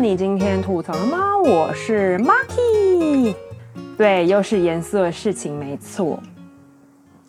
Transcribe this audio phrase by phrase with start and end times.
[0.00, 1.38] 你今天吐槽了吗？
[1.44, 3.34] 我是 Marky。
[3.98, 6.18] 对，又是严肃的事情，没错。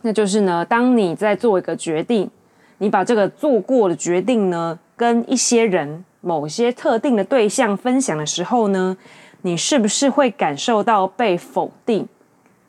[0.01, 2.31] 那就是呢，当你在做一个决定，
[2.77, 8.95] 你把这个做过的决定呢，跟一些人、某些特定的对象分享的时候呢，
[9.41, 12.07] 你是不是会感受到被否定、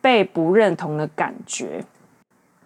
[0.00, 1.84] 被不认同的感觉？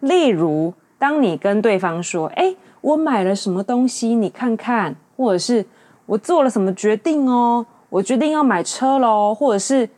[0.01, 5.65] 例如，当你跟对方说：“哎，我买了什么东西，你看看。”或者是
[6.07, 9.89] 我做了什么决定哦，我决定要买车喽，或者是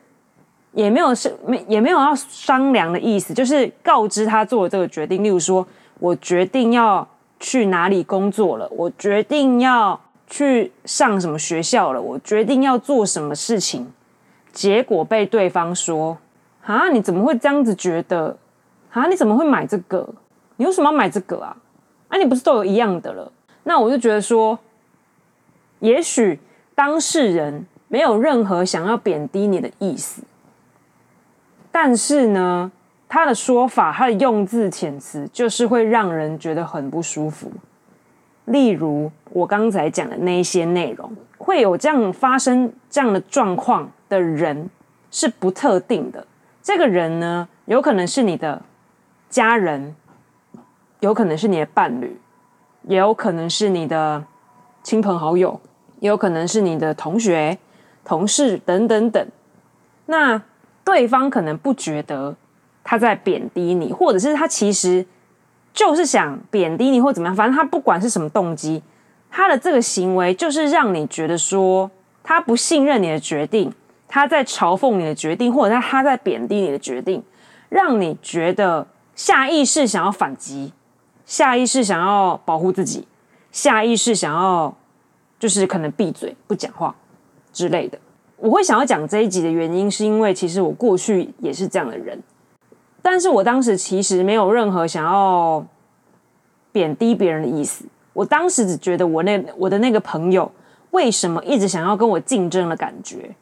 [0.73, 5.23] 也没有是没也没有要商量的意思，就是告知他做了这个决定。
[5.23, 5.67] 例如说，
[5.98, 7.07] 我决定要
[7.39, 13.87] 去哪里工作了，我决定要去上什么学校了，我决定要做什么事情，
[14.51, 16.17] 结果被对方说
[16.65, 18.34] ：“啊，你怎么会这样子觉得？
[18.93, 20.09] 啊，你怎么会买这个？
[20.56, 21.55] 你为什么要买这个啊？
[22.09, 23.31] 啊，你不是都有一样的了？”
[23.64, 24.59] 那我就觉得说。
[25.81, 26.41] 也许
[26.75, 30.23] 当事人没有任何想要贬低你的意思，
[31.70, 32.70] 但是呢，
[33.09, 37.51] 他的说法、他的用字遣词，就是会让人觉得很不舒服。
[38.45, 44.69] 例如我刚才讲的那一些内容，会有这样发生这样的状况的人
[45.11, 46.27] 是不特定的。
[46.63, 48.61] 这个人呢，有可能是你的
[49.31, 49.95] 家人，
[51.01, 52.19] 有可能是你的伴侣，
[52.85, 54.25] 也有可能是你的
[54.83, 55.61] 亲朋好友。
[56.01, 57.59] 有可能是你的同学、
[58.05, 59.29] 同事等等等，
[60.07, 60.41] 那
[60.85, 62.35] 对方可能不觉得
[62.85, 65.05] 他在贬低你，或者是他其实
[65.75, 68.83] 就是想贬低你，或怎么样，反正他不管是什么动机，
[69.31, 71.91] 他的这个行为就是让你觉得说
[72.23, 73.73] 他不信任你的决定，
[74.07, 77.23] 他在嘲讽你的决定，或者他他在贬低你的决定，
[77.69, 80.73] 让你觉得下意识想要反击，
[81.27, 83.09] 下意识想要保护自己，
[83.51, 84.73] 下意识想要。
[85.39, 86.94] 就是可能闭嘴不讲话
[87.53, 87.98] 之类的。
[88.36, 92.17] 我会想要讲这一集的原因，是因为其实我过去也是这样的人，
[93.02, 95.64] 但是我当时其实没有任何想要
[96.70, 97.85] 贬低别人的意思。
[98.13, 100.51] 我当时只觉得我那我的那个朋友
[100.92, 103.34] 为什么一直想要跟我竞争的感觉，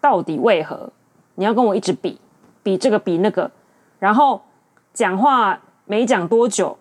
[0.00, 0.88] 到底为何？
[1.34, 2.20] 你要跟我一直比，
[2.62, 3.50] 比这个比那个，
[3.98, 4.40] 然后
[4.92, 6.78] 讲话没讲多久，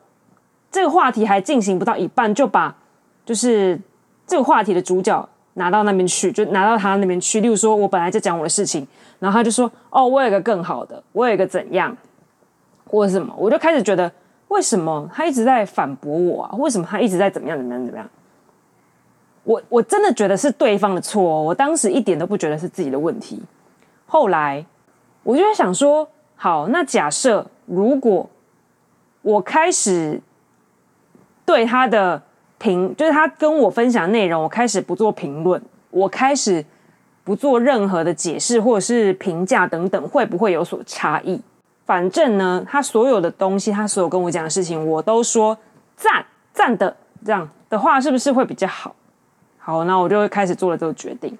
[0.71, 2.75] 这个话题还进行不到一半，就把
[3.25, 3.79] 就是。
[4.25, 7.41] 这个话题的主角拿到那边去，就拿到他那边去。
[7.41, 8.87] 例如说，我本来在讲我的事情，
[9.19, 11.95] 然后他就说：“哦，我有一个更好的，我有一个怎样，
[12.85, 14.11] 或者什么。”我就开始觉得，
[14.47, 16.55] 为什么他一直在反驳我啊？
[16.57, 18.09] 为什么他一直在怎么样怎么样怎么样？
[19.43, 21.21] 我我真的觉得是对方的错。
[21.21, 23.43] 我当时一点都不觉得是自己的问题。
[24.07, 24.65] 后来
[25.21, 28.27] 我就在想说：好，那假设如果
[29.21, 30.19] 我开始
[31.45, 32.21] 对他的。
[32.63, 36.63] 评就是他跟我分享内容，我开始不做评论，我开始
[37.25, 41.41] 不做任何的解释或者是评价等等，会不会有所差异？
[41.85, 45.57] 反正呢，他所有的东西，他所有跟我讲的事情，我都说
[45.97, 48.95] 赞赞的，这样的话是不是会比较好？
[49.57, 51.37] 好，那我就开始做了这个决定。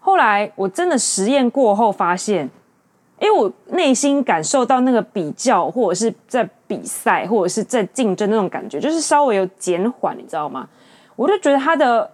[0.00, 2.50] 后来我真的实验过后发现。
[3.20, 10.66] 因为我内心感受到那个比较，或者是在比赛，或者是在竞争那种感觉，就是稍微有减缓，你知道吗？
[11.16, 12.10] 我就觉得他的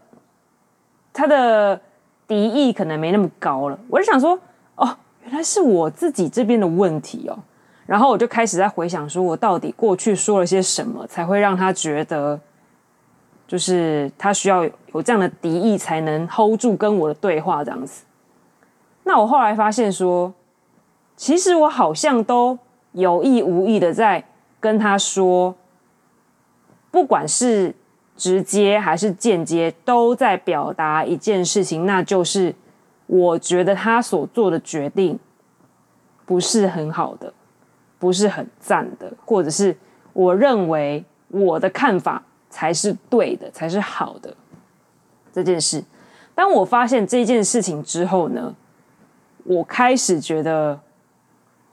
[1.12, 1.80] 他的
[2.26, 3.78] 敌意可能没那么高了。
[3.88, 4.36] 我就想说，
[4.74, 7.38] 哦，原来是我自己这边的问题哦。
[7.86, 12.40] 然后我就开始在回想，说我到底过去说了些什么，才会让他觉得，
[13.46, 18.02] 就是他需要有这样的敌意，才能 hold 住跟我的对话这样子。
[19.04, 20.34] 那我后来发现说。
[21.16, 22.58] 其实我好像都
[22.92, 24.22] 有意无意的在
[24.60, 25.54] 跟他说，
[26.90, 27.74] 不管是
[28.14, 32.54] 直接还是间接，都在表达一件事情，那就是
[33.06, 35.18] 我觉得他所做的决定
[36.26, 37.32] 不是很好的，
[37.98, 39.74] 不是很赞的，或者是
[40.12, 44.36] 我认为我的看法才是对的，才是好的
[45.32, 45.82] 这件事。
[46.34, 48.54] 当我发现这件事情之后呢，
[49.44, 50.78] 我开始觉得。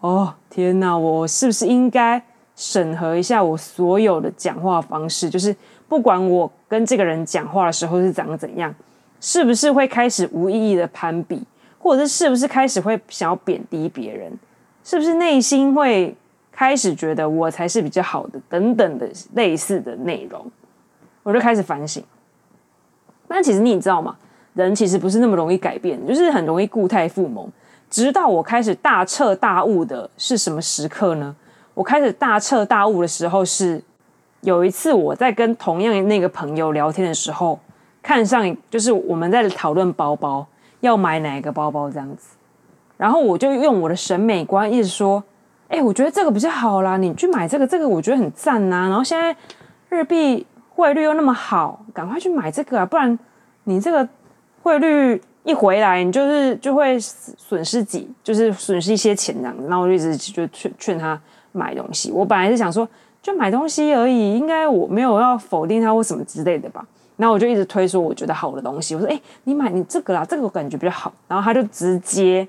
[0.04, 0.98] 哦，天哪！
[0.98, 2.22] 我是不是应该
[2.58, 5.30] 审核一下我所有的讲话方式？
[5.30, 5.56] 就是
[5.88, 8.76] 不管我跟这个人讲话的时候是长怎样，
[9.22, 11.42] 是不是会开始无意义的攀比，
[11.80, 14.30] 或者是是不是开始会想要贬低别人？
[14.84, 16.14] 是不是内心会
[16.52, 18.38] 开始觉得我才是比较好的？
[18.50, 20.46] 等等的类似的内容，
[21.24, 22.04] 我就开始反省。
[23.26, 24.18] 但其实你知道吗？
[24.54, 27.50] 人其实不是那么容易改变，就是很容易固态复萌。
[27.94, 31.36] 直到我开始大彻大悟的是什么时刻呢？
[31.75, 33.80] 我开始大彻大悟的时候是
[34.42, 37.60] 有一次我在跟同样那个朋友聊天的时候，
[38.01, 40.44] 看上，就是我们在讨论包包
[40.80, 42.36] 要买哪个包包这样子，
[42.98, 45.24] 然后我就用我的审美观一直说，
[45.68, 48.88] 哎，我觉得这个比较好啦，你去买这个，这个我觉得很赞呐。
[48.89, 49.36] 然后现在
[49.89, 53.19] 日币汇率又那么好，赶快去买这个啊，不然
[53.66, 54.10] 你这个
[54.63, 59.63] 汇率一回来，你就是就会损失几，就是损失一些钱这样子。
[59.68, 61.19] 然后我就一直就劝劝他
[61.51, 62.12] 买东西。
[62.12, 62.88] 我本来是想说，
[63.22, 66.86] 就买东西而已，应该我没有要否定他或什么之类的吧。
[67.16, 72.48] 然后我就一直推说我觉得好的东西，我说：“哎，你买你这个啦，这个我感觉比较好。”然后他就直接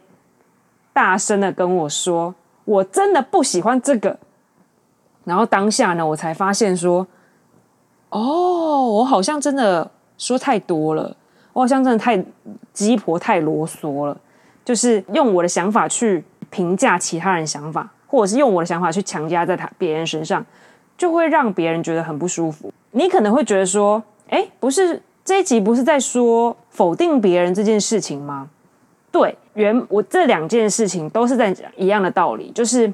[0.92, 4.16] 大声的跟我说：“我真的不喜欢这个。”
[5.24, 7.06] 然后当下呢，我才发现说
[8.08, 11.14] ：“哦，我好像真的说太多了，
[11.54, 12.22] 我好像真的太
[12.74, 14.14] 鸡婆、太啰嗦了，
[14.62, 20.44] 就是用我的想法去评价其他人想法，或者是用我的想法去强加在他别人身上，
[20.98, 22.70] 就会让别人觉得很不舒服。
[22.90, 28.48] 你可能会觉得说。”哎，不是这一集不是在说否定别人这件事情吗？
[29.12, 32.92] 对，原我这两件事情都是在讲一样的道理，就是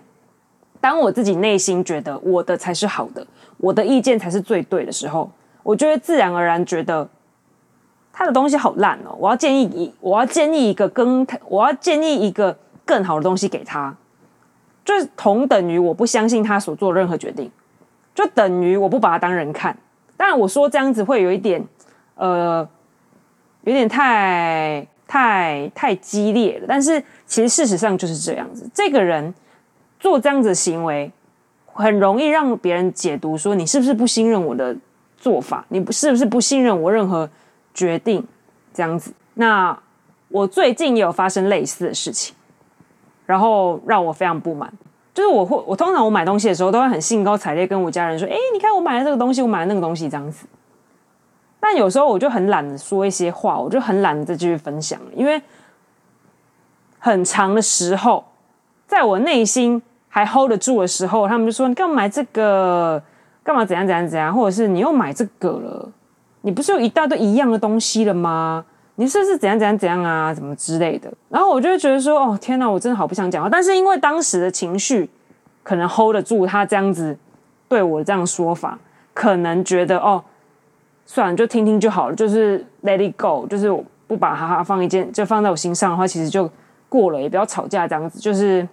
[0.81, 3.25] 当我自己内心觉得我的才是好的，
[3.59, 5.31] 我的意见才是最对的时候，
[5.63, 7.09] 我就会自然而然觉得
[8.21, 13.97] 他的东西好烂哦，我要建议一，我要建议一个更，我要建议一个更好的东西给他，
[14.85, 17.51] 就是同等于我不相信他所做任何决定，
[18.15, 19.75] 就等于我不把他当人看。
[20.19, 21.67] 当然，我说这样子会有一点，
[22.17, 22.69] 呃，
[23.63, 26.67] 有点太太太激烈了。
[26.69, 29.33] 但是其实事实上就是这样子，这个人
[29.99, 31.11] 做这样子的行为，
[31.73, 34.77] 很容易让别人解读说你是不是不信任我的
[35.17, 37.27] 做法，你是不是不信任我任何
[37.81, 38.23] 决定
[38.75, 39.11] 这样子。
[39.33, 39.75] 那
[40.29, 42.37] 我最近也有发生类似的事情，
[43.25, 44.71] 然后让我非常不满。
[45.15, 50.47] 就是我会，我通常我买东西的时候都会很兴高采烈跟我家人说：“哎，你看我买了这个东西，我买了那个东西这样子。”
[51.59, 55.41] 但有时候我就很懒得说一些话，我就很懒得再继续分享，因为
[56.99, 58.23] 很长的时候，
[58.87, 63.03] 在我内心还 hold 得住的时候，他们就说：“你干嘛买这个？
[63.43, 64.33] 干嘛怎样怎样怎样？
[64.33, 65.91] 或者是你又买这个了？
[66.43, 68.65] 你不是有一大堆一样的东西了吗？
[68.97, 70.35] 你是不是怎样怎样怎样啊？
[70.35, 75.09] 怎么之类的？”然后我就会觉得说：“哦，天哪，我真的好不想讲话。”但是因为当时的情绪。
[75.63, 77.17] 可能 hold 得住他这样子
[77.69, 78.77] 对我这样说法，
[79.13, 80.21] 可能觉得哦，
[81.05, 86.51] 算了，就听听就好了，就是 let it go，就是我不把哈哈放一件，就放在我心上的话，其实就
[86.89, 88.67] 过了，也不要吵架这样子，就是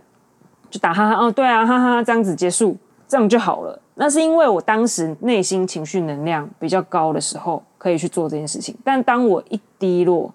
[0.69, 2.75] 就打哈哈哦，对啊，哈哈，这样子结束，
[3.07, 3.80] 这样就好了。
[3.95, 8.75] 那是因为我当时内心情绪能量比较高的时候，可以去做这件事情。
[8.83, 10.31] 但当我一低落，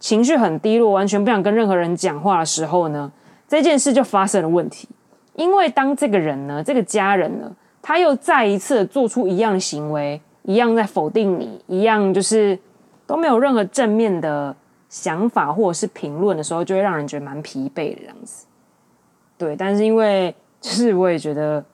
[0.00, 3.12] 情绪很低落，完全不想跟任何人讲话的时候呢，
[3.46, 4.88] 这件事就发生了问题。
[5.34, 7.50] 因为当这个人呢，这个家人呢，
[7.82, 12.58] 他又再一次做出一样行为，一样在否定你，一样就是
[13.06, 14.54] 都没有任何正面的
[14.88, 18.46] 想法或者是评论的时候，就会让人觉得蛮疲惫的这样子。
[19.36, 21.64] 对，但是因为就是我也觉得，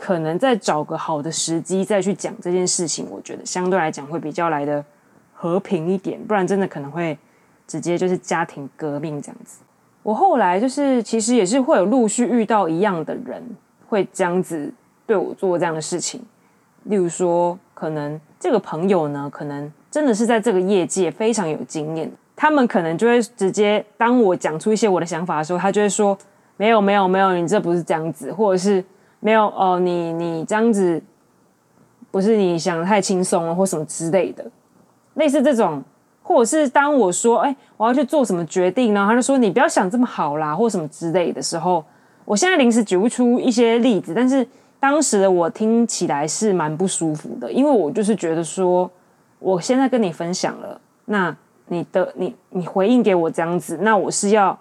[0.00, 4.82] 可能再找个好的时机再去讲这件事情，我觉得相对来讲会比较来的
[5.34, 7.16] 和平一点，不然真的可能会
[7.66, 9.60] 直接就是家庭革命这样子。
[10.02, 13.42] 我后来就是，其实也是会有陆续遇到一样的人，
[13.86, 14.72] 会这样子
[15.06, 16.22] 对我做这样的事情。
[16.84, 26.16] 例如说，可能这个朋友呢，可能真的是在这个业界非常有经验，他们可能就会直接当我讲出一些我的想法的时候，他就会说
[26.56, 28.82] ：“没有，没有，没有，你这不是这样子，或者是
[29.20, 31.00] 没有哦，你你这样子
[32.10, 34.44] 不是你想的太轻松了，或什么之类的，
[35.14, 35.82] 类似这种。”
[36.22, 41.84] 或者是当我说“哎，我要去做什么决定呢？”他就说“你不要想这么好啦”或什么之类的时候，
[42.24, 44.46] 我现在临时举不出一些例子，但是
[44.78, 48.88] 当时的我听起来是蛮不舒服的，因为我就是觉得说，
[49.40, 51.36] 我现在跟你分享了，那
[51.66, 54.56] 你的你你回应给我这样子，那我是要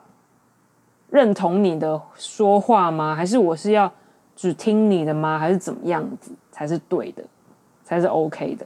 [1.12, 3.13] 认同你的说话吗？
[3.13, 3.92] 还是我是要
[4.39, 5.38] 只听你的吗？
[5.38, 7.22] 还是怎么样子才是对的，
[7.84, 8.65] 才是 OK 的？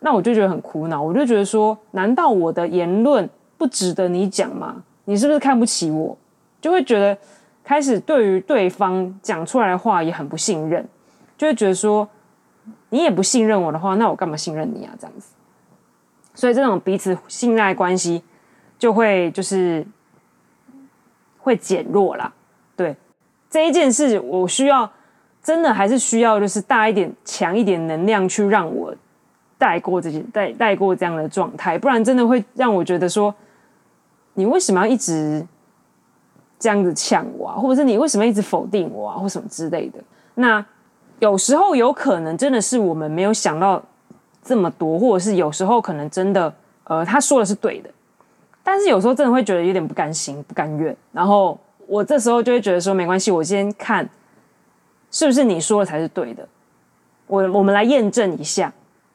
[0.00, 4.82] 那我就觉得很苦恼，我就觉得说，难道我的言论不值得你讲吗？
[5.04, 6.18] 你是不是看不起我？
[6.60, 7.16] 就会觉得
[7.62, 10.84] 开始对于对方讲出来的话也很不信任，
[11.38, 12.08] 就会觉得说，
[12.90, 14.92] 你也不信任我的话，那我干嘛信任你啊？
[14.98, 15.32] 这样子，
[16.34, 18.24] 所以这种彼此信赖关系
[18.76, 19.86] 就会就是
[21.38, 22.32] 会减弱啦。
[22.74, 22.96] 对，
[23.54, 24.90] 这一件事，我需要
[25.40, 28.92] 真的还是需要就是大一点、强一点能量去让我。
[29.56, 33.32] 带过这些带带过这样的状态，不然真的会让我觉得说，
[34.34, 35.46] 你为什么要一直
[36.58, 37.54] 这样子呛我啊？
[37.54, 39.16] 或者是你为什么一直否定我啊？
[39.16, 40.00] 或什么之类的？
[40.34, 40.62] 那
[41.20, 43.80] 有时候有可能真的是我们没有想到
[44.42, 47.88] 这么多，或者是有时候可能真的，呃，他说的是对的，
[48.62, 54.08] 但是有时候真的会觉得有点不甘心、不甘愿，然后我这时候就会觉得说，没关系，我先看
[55.10, 56.46] 是不是你说的才是对的，
[57.26, 58.72] 我我们来验证一下，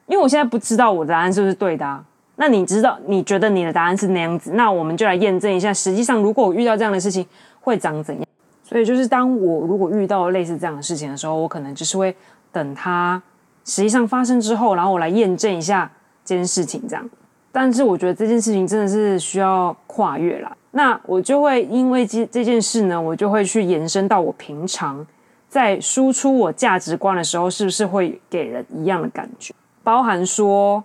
[0.08, 2.04] 因为我现在不知道我的答案是不是对的啊。
[2.36, 7.26] 那你知道，你觉得你的答案是那样子，那我们就来验证一下，实际上如果我遇到这样的事情
[7.60, 8.26] 会长怎样。
[8.64, 12.16] 所以就是当我如果遇到类似这样的事情的时候，我可能就是会
[12.52, 13.22] 等它
[13.66, 15.92] 实际上发生之后，然后我来验证一下
[16.24, 17.10] 这件事情这样。
[17.52, 20.56] 但是我觉得这件事情真的是需要跨越啦。
[20.72, 25.06] 那我就会因为这这件事呢，我就会去延伸到我平常
[25.48, 30.84] 在输出我价值观的时候，是不是会给人一样的感觉，包含说。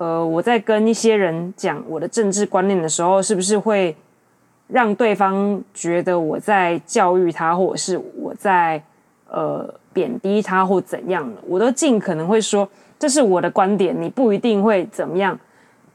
[0.00, 3.96] 呃，我在跟一些人讲我的政治观念的时候，是不是会
[4.68, 8.80] 让对方觉得我在教育他，或者是我在
[9.28, 11.40] 呃贬低他或怎样的？
[11.44, 15.36] 我都尽可能会说，这是我的观点，你不一定会怎么样。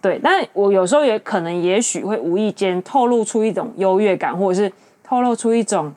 [0.04, 4.72] 对，但我有时候也可能，也许会无意间透露出一种优越感，或者是
[5.04, 5.92] 透露出一种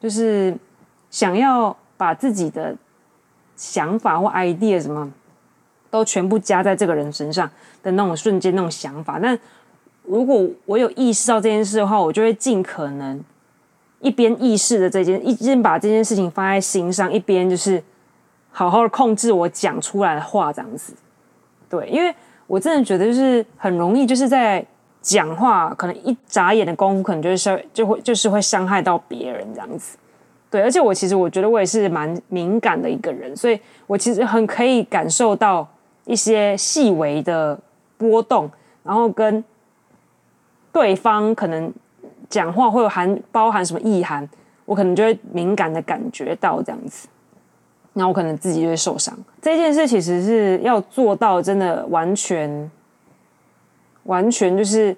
[0.00, 0.56] 就是
[1.10, 2.74] 想要把自己的
[3.56, 5.12] 想法或 idea 什么。
[5.92, 7.50] 都全部加在这个人身上
[7.82, 9.18] 的那种瞬间，那种想法。
[9.20, 9.36] 但
[10.04, 13.20] 如果我有意识到这件事的话，我就会尽可能
[13.98, 17.82] 一边意识的这件，一边把这件事情放在心上，一边就是
[18.52, 20.94] 好好的控制我讲出来的话，这样子。
[21.68, 22.14] 对，因为
[22.50, 24.64] 我真的觉得就是很容易，就是在
[25.00, 29.96] 讲话，可能一眨眼的功夫，可能就是就会就是会伤害到别人这样子。
[30.50, 35.66] 对，而且我其实我觉得我也是蛮敏感的一个人，所以我其实很可以感受到。
[36.06, 37.56] 一些细微的
[37.96, 38.50] 波动，
[38.82, 39.44] 然后跟
[40.72, 41.72] 对方可能
[42.28, 44.28] 讲话会有含包含什么意涵，
[44.64, 47.06] 我可能就会敏感的感觉到这样子，
[48.00, 49.16] 那我可能自己就会受伤。
[49.40, 52.70] 这件事其实是要做到真的完全
[54.04, 54.96] 完全就是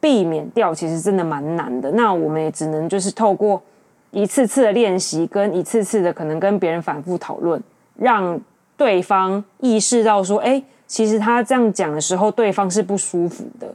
[0.00, 1.92] 避免掉，其实真的蛮难的。
[1.92, 3.62] 那我们也只能就是透过
[4.10, 7.62] 一次次的练习，跟一次次的可能跟别人反复讨论，
[7.96, 8.40] 让。
[8.78, 13.74] 对方意识到说：“哎，其实他这样讲的时候，对方是不舒服的。”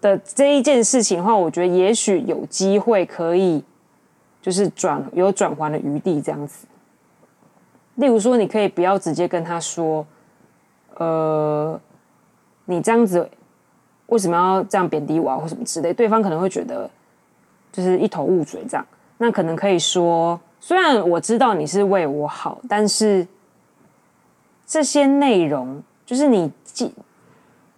[0.00, 3.64] 的这一件事情的话，我觉得也许有机会可以，
[4.40, 6.68] 就是转有转圜的余地这样子。
[7.96, 10.06] 例如说，你可以不要直接跟他说
[10.98, 11.80] ：“呃，
[12.66, 13.28] 你这样子
[14.06, 16.90] 为什么要这样贬低我啊，或什么之类。”对方可能会觉得
[17.72, 18.86] 就是一头雾水这样。
[19.18, 23.26] 那可能可以说：“虽然我知道你是为我好，但是。”
[24.66, 26.90] 这些内容就是你提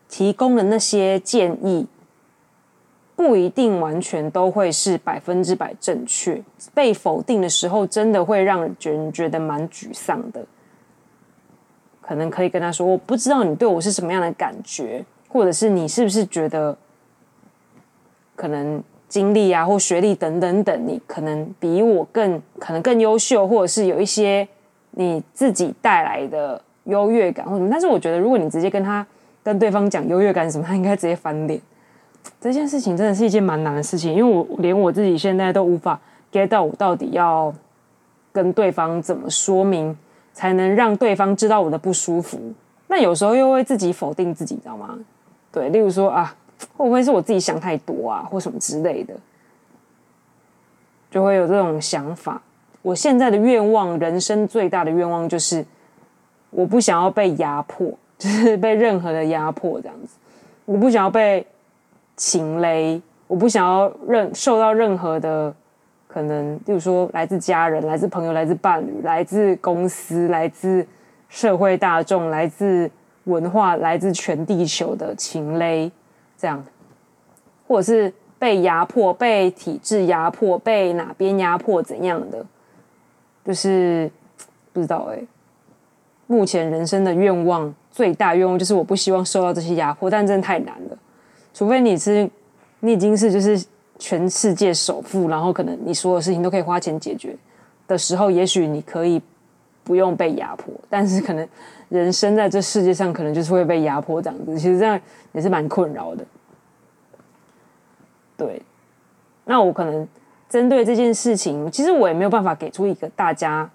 [0.08, 1.84] 提供的那些建议，
[3.16, 6.40] 不一定完全都会是百分之百正确。
[6.72, 10.44] 被否定的时候，真的会让人觉得蛮沮丧的。
[12.00, 16.76] 可能可以跟他说：“我不知道你对我是什么样的感觉，或者是你是不是觉得，
[18.36, 24.46] 可能经历啊或学历等等等，你可能比我更可能更优秀，或者是有一些
[24.92, 29.04] 你自己带来的。”优越感或什么，但是我觉得，如果你直接跟他
[29.42, 31.60] 跟对方讲优越感什么，他应该直接翻脸。
[32.40, 35.98] 这件事情真的是一件蛮难的事情，因为我连我自己现在都无法
[36.32, 37.52] get 到我到底要
[38.32, 39.96] 跟对方怎么说明，
[40.32, 42.38] 才能让对方知道我的不舒服。
[42.88, 44.98] 那有时候又会自己否定自己，知道吗？
[45.50, 46.34] 对，例如说啊，
[46.76, 49.14] 会不会是我自己想太多啊，或什么之类的，
[51.10, 52.40] 就会有这种想法。
[52.82, 55.64] 我现在的愿望，人生最大的愿望就是。
[56.50, 60.16] 我不想要被压迫， 就是被任何的压迫这样子。
[60.64, 61.44] 我不想要被
[62.16, 65.54] 情勒，我不想要任受到任何的
[66.08, 70.86] 可能，例如说来自家人、来自朋友、来自伴侣、来自公司、来自
[71.28, 72.90] 社会大众、来自
[73.24, 75.90] 文化、来自全地球的情勒，
[76.38, 76.64] 这样，
[77.68, 82.46] 或者是被压迫、被体制压迫、被哪边压迫怎样的，
[83.44, 84.10] 就是
[84.72, 85.18] 不知道哎、
[86.26, 90.96] 目前人生的愿望最大愿望就是我不希望受到这些压迫，但真的太难了。
[91.56, 92.28] 除非你是
[92.80, 93.64] 你已经是就是
[93.98, 97.34] 全世界首富，然后可能你所有事情都可以花钱解决
[97.88, 99.18] 的时候，也许你可以
[99.82, 100.74] 不用被压迫。
[100.90, 101.48] 但是可能
[101.88, 104.58] 人生在这世界上，可能就是会被压迫这样子。
[104.58, 105.00] 其实这样
[105.32, 106.22] 也是蛮困扰的。
[108.36, 108.60] 对，
[109.46, 110.06] 那我可能
[110.50, 113.70] 针对这件事情，其实我也没有办法给出一个大家。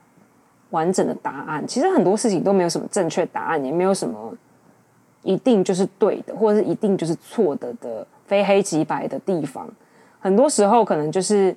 [0.70, 4.34] 完整的答案，其实很多事情都没有什么正确答案，也没有什么
[5.24, 9.70] 一定就是对的，或者是一定就是错的的非黑即白的地方。
[10.20, 11.56] 很多时候可能就是，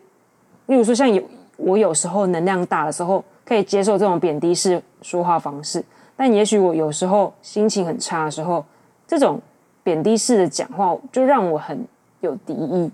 [0.66, 1.22] 例如说像有
[1.56, 5.84] 我有时候能量大的时候，可以接受这种贬低式说话方式，
[6.16, 8.64] 但也许我有时候心情很差的时候，
[9.06, 9.40] 这种
[9.82, 11.86] 贬低式的讲话就让我很
[12.20, 12.90] 有敌意。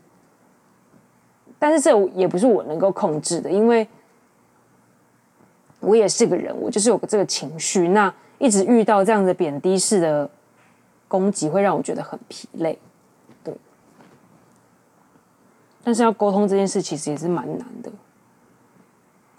[1.58, 3.86] 但是这也不是我能够控制的，因为
[5.80, 7.88] 我也是个人，我就是有这个情绪。
[7.88, 10.28] 那一直遇到这样的贬低式的
[11.10, 12.78] 攻击，会让我觉得很疲累。
[13.42, 13.52] 对，
[15.82, 17.90] 但是要沟通这件事，其实也是蛮难的。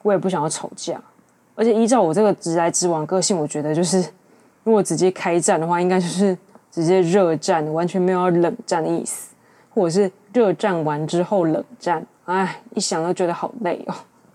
[0.02, 1.02] 我也不想要吵架，
[1.56, 4.04] 而且依照我这个直来直往个性，我觉得就是
[4.66, 6.38] 如果直接开战的话，应该就是
[6.70, 9.34] 直接热战，完全没有要冷战的意思，
[9.70, 12.06] 或者是热战完之后冷战。
[12.26, 13.86] 哎，一想都觉得好累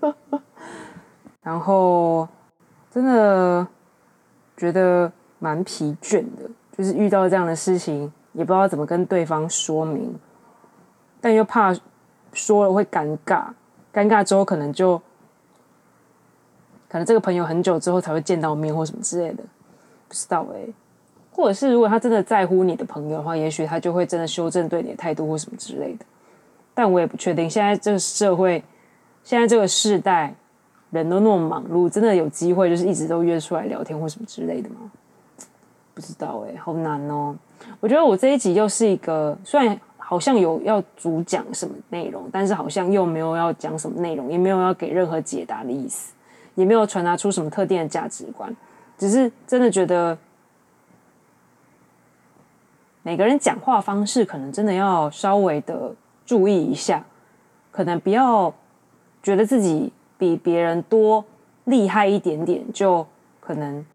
[0.00, 0.14] 哦。
[1.42, 2.26] 然后
[2.90, 3.66] 真的
[4.56, 10.14] 觉得蛮疲倦的，就是遇到这样的事情，也不知道怎么跟对方说明，
[11.20, 11.74] 但又怕
[12.32, 13.46] 说了会尴尬，
[13.92, 14.98] 尴尬之后可能就
[16.88, 19.42] 可能这个朋友很久之后才会见到面或什么之类的，
[20.08, 20.66] 不知道哎。
[21.32, 26.04] 或者是如果他真的在乎你的朋友的话，也许他就会真的修正对你的态度或什么之类的。
[26.72, 28.64] 但我也不确定，现在这个社会，
[29.22, 30.34] 现在这个世代，
[30.90, 34.90] 人都那么忙碌，真的有机会就是一直都约出来聊天或什么之类的吗？
[35.96, 37.34] 不知道哎、欸，好难哦。
[37.80, 46.12] 我觉得我这一集又是一个，虽然好像有要主讲什么内容，但是好像又没有要讲什么内容，也没有要给任何解答的意思，
[46.54, 48.54] 也没有传达出什么特定的价值观，
[48.98, 50.16] 只是真的觉得
[53.02, 55.94] 每个人讲话方式可能真的要稍微的。
[56.26, 57.04] 注意一下，
[57.70, 58.52] 可能不要
[59.22, 61.24] 觉得自己比别人多
[61.66, 63.06] 厉害一点点，就
[63.38, 63.86] 可能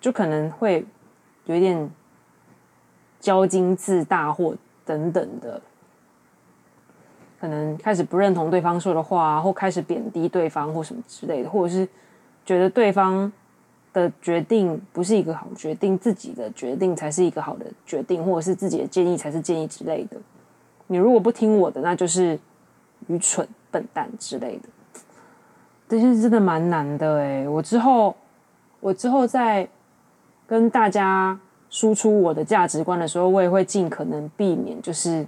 [0.00, 0.84] 就可能会
[1.46, 1.90] 有一点
[3.20, 5.60] 骄矜自大或等等的，
[7.40, 11.88] 可能开始不认同对方说的话，或开始贬低对方或什么之类的，或者是
[12.44, 13.32] 觉得对方
[13.92, 20.16] 的决定不是一个好决定，自己的决定才是一个好的决定，或者是自己的建议才是建议之类的。
[20.88, 22.38] 你如果不听我的，那就是
[23.08, 24.68] 愚蠢、笨蛋之类的。
[25.88, 28.14] 这些真的蛮难的诶，我之后，
[28.80, 29.68] 我之后在
[30.46, 31.38] 跟大家
[31.70, 35.26] 输出我的价值观的时候，我也会尽可能避免，就是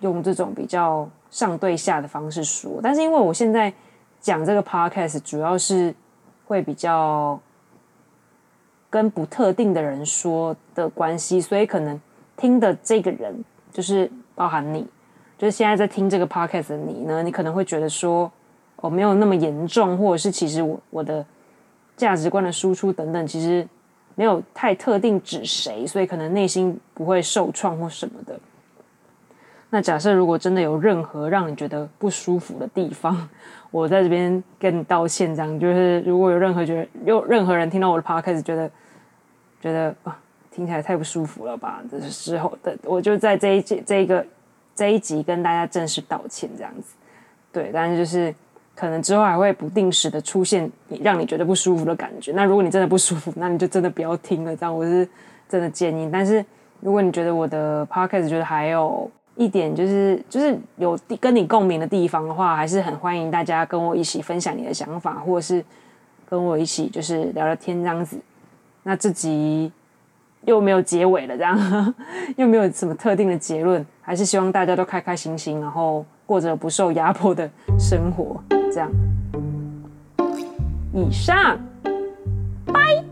[0.00, 2.80] 用这种比较上对下的方式说。
[2.82, 3.72] 但是因为我现在
[4.20, 5.94] 讲这个 podcast，主要是
[6.46, 7.38] 会比较
[8.88, 12.00] 跟不特定的人说的关系，所以可能
[12.36, 14.10] 听的这个人就是。
[14.38, 14.86] 包含你，
[15.36, 18.30] 就是现在在听这个 podcast 的你呢，你可能会觉得说，
[18.76, 21.26] 哦，没有那么严重，或者是其实我我的
[21.96, 23.66] 价值观的输出等等，其实
[24.18, 28.36] 没有太特定指谁，所以可能内心不会受创或什么的。
[29.70, 33.28] 那假设如果真的有任何让你觉得不舒服的地方，
[33.70, 38.68] 我在这边跟你道歉，这样就是如果有任何觉得有任何人听到我的 podcast 觉得
[39.60, 40.18] 觉得啊。
[40.50, 41.80] 听起来太不舒服了吧？
[41.88, 44.26] 这是时候的，我就在这一集、这一个
[44.74, 46.96] 这一集跟大家正式道歉，这样子。
[47.52, 48.34] 对，但是就是
[48.78, 52.30] 可能之后还会不定时的出现你让你觉得不舒服的感觉。
[52.32, 54.54] 那如果你真的不舒服，那你就真的不要听了。
[54.54, 55.08] 这样我是
[55.48, 56.08] 真的建议。
[56.12, 56.44] 但是
[56.78, 65.64] 如果你觉得我的 podcast 觉得还有一点就是就是有跟你共鸣的地方的话，还是很欢迎大家跟我一起分享你的想法，或者是
[66.28, 68.16] 跟我一起就是聊聊天这样子。
[68.84, 69.72] 那这集。
[70.44, 71.94] 又没有结尾了，这样
[72.38, 78.38] 又没有什么特定的结论，还是希望大家都开开心心，然后过着不受压迫的生活，
[78.70, 78.90] 这样。
[80.92, 81.58] 以上，
[82.66, 83.02] 拜。